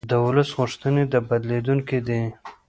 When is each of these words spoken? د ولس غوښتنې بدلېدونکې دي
د 0.09 0.11
ولس 0.25 0.49
غوښتنې 0.59 1.03
بدلېدونکې 1.29 1.99
دي 2.07 2.21